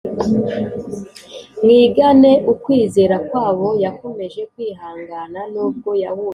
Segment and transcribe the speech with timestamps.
[1.61, 6.29] Mwigane ukwizera kwabo Yakomeje kwihangana nubwo yahuye na byinshi